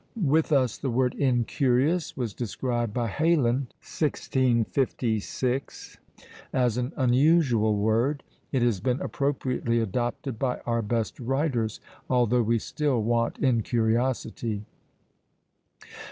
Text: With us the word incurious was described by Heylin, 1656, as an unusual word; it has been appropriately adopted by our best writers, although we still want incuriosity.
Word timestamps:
With 0.19 0.51
us 0.51 0.79
the 0.79 0.89
word 0.89 1.13
incurious 1.13 2.17
was 2.17 2.33
described 2.33 2.91
by 2.91 3.07
Heylin, 3.07 3.67
1656, 3.85 5.99
as 6.51 6.75
an 6.77 6.91
unusual 6.95 7.77
word; 7.77 8.23
it 8.51 8.63
has 8.63 8.79
been 8.79 8.99
appropriately 8.99 9.79
adopted 9.79 10.39
by 10.39 10.57
our 10.65 10.81
best 10.81 11.19
writers, 11.19 11.79
although 12.09 12.41
we 12.41 12.57
still 12.57 12.99
want 13.03 13.37
incuriosity. 13.43 14.65